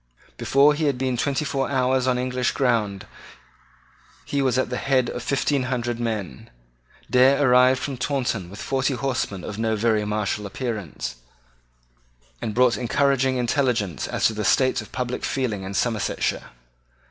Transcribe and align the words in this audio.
Before 0.35 0.73
he 0.73 0.85
had 0.85 0.97
been 0.97 1.15
twenty 1.15 1.45
four 1.45 1.69
hours 1.69 2.07
on 2.07 2.17
English 2.17 2.53
ground 2.53 3.05
he 4.25 4.41
was 4.41 4.57
at 4.57 4.71
the 4.71 4.77
head 4.77 5.11
of 5.11 5.21
fifteen 5.21 5.65
hundred 5.65 5.99
men. 5.99 6.49
Dare 7.07 7.39
arrived 7.47 7.79
from 7.79 7.97
Taunton 7.97 8.49
with 8.49 8.59
forty 8.59 8.95
horsemen 8.95 9.43
of 9.43 9.59
no 9.59 9.75
very 9.75 10.03
martial 10.03 10.47
appearance, 10.47 11.17
and 12.41 12.55
brought 12.55 12.77
encouraging 12.77 13.37
intelligence 13.37 14.07
as 14.07 14.25
to 14.25 14.33
the 14.33 14.43
state 14.43 14.81
of 14.81 14.91
public 14.91 15.23
feeling 15.23 15.61
in 15.61 15.75
Somersetshire. 15.75 16.49